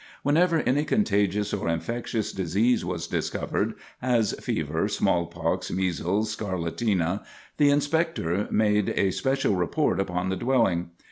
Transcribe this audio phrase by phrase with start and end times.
[0.23, 7.23] Whenever any contagious or infectious disease was discovered, as fever, smallpox, measles, scarlatina,
[7.57, 10.89] the Inspector made a special report upon the dwelling.